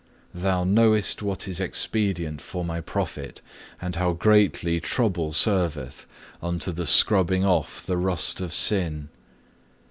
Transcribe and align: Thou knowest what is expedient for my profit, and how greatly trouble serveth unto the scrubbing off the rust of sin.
Thou 0.33 0.63
knowest 0.63 1.21
what 1.21 1.47
is 1.47 1.59
expedient 1.59 2.41
for 2.41 2.65
my 2.65 2.81
profit, 2.81 3.39
and 3.79 3.97
how 3.97 4.13
greatly 4.13 4.79
trouble 4.79 5.31
serveth 5.31 6.07
unto 6.41 6.71
the 6.71 6.87
scrubbing 6.87 7.45
off 7.45 7.85
the 7.85 7.97
rust 7.97 8.41
of 8.41 8.51
sin. 8.51 9.09